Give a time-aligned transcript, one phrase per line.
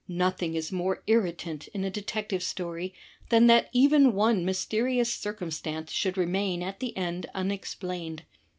[0.07, 2.91] Nothing is more irritant in a detective story
[3.29, 8.23] than that even one mysterious circum stance should remain at the end unexplamed.